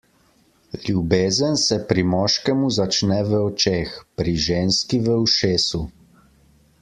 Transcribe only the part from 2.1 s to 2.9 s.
moškemu